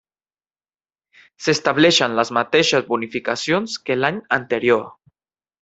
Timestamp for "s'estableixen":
1.47-2.17